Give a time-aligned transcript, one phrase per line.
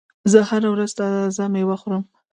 [0.31, 2.03] زه هره ورځ تازه میوه خورم.